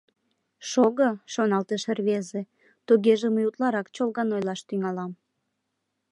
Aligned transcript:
«Шого,— 0.69 1.09
шоналтыш 1.33 1.83
рвезе,— 1.97 2.41
тугеже 2.87 3.27
мый 3.35 3.47
утларак 3.49 3.87
чолган 3.95 4.29
ойлаш 4.35 4.61
тӱҥалам». 4.67 5.11